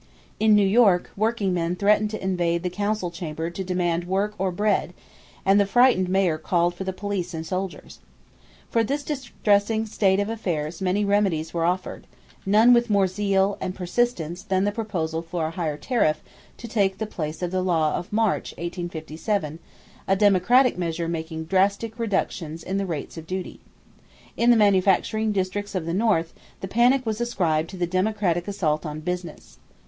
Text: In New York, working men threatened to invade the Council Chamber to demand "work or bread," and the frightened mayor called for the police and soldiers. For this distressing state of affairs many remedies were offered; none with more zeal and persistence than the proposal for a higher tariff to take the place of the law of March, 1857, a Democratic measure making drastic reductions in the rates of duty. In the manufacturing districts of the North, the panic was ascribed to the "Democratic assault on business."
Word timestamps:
In 0.39 0.55
New 0.55 0.65
York, 0.65 1.11
working 1.15 1.53
men 1.53 1.75
threatened 1.75 2.09
to 2.09 2.23
invade 2.23 2.63
the 2.63 2.71
Council 2.71 3.11
Chamber 3.11 3.51
to 3.51 3.63
demand 3.63 4.05
"work 4.05 4.33
or 4.39 4.51
bread," 4.51 4.95
and 5.45 5.59
the 5.59 5.65
frightened 5.67 6.09
mayor 6.09 6.39
called 6.39 6.73
for 6.73 6.83
the 6.83 6.91
police 6.91 7.35
and 7.35 7.45
soldiers. 7.45 7.99
For 8.71 8.83
this 8.83 9.03
distressing 9.03 9.85
state 9.85 10.19
of 10.19 10.27
affairs 10.27 10.81
many 10.81 11.05
remedies 11.05 11.53
were 11.53 11.65
offered; 11.65 12.07
none 12.47 12.73
with 12.73 12.89
more 12.89 13.05
zeal 13.05 13.59
and 13.61 13.75
persistence 13.75 14.41
than 14.41 14.63
the 14.63 14.71
proposal 14.71 15.21
for 15.21 15.45
a 15.45 15.51
higher 15.51 15.77
tariff 15.77 16.23
to 16.57 16.67
take 16.67 16.97
the 16.97 17.05
place 17.05 17.43
of 17.43 17.51
the 17.51 17.61
law 17.61 17.93
of 17.95 18.11
March, 18.11 18.53
1857, 18.53 19.59
a 20.07 20.15
Democratic 20.15 20.79
measure 20.79 21.07
making 21.07 21.43
drastic 21.45 21.99
reductions 21.99 22.63
in 22.63 22.77
the 22.79 22.87
rates 22.87 23.17
of 23.19 23.27
duty. 23.27 23.59
In 24.35 24.49
the 24.49 24.57
manufacturing 24.57 25.31
districts 25.31 25.75
of 25.75 25.85
the 25.85 25.93
North, 25.93 26.33
the 26.59 26.67
panic 26.67 27.05
was 27.05 27.21
ascribed 27.21 27.69
to 27.69 27.77
the 27.77 27.85
"Democratic 27.85 28.47
assault 28.47 28.83
on 28.83 29.01
business." 29.01 29.59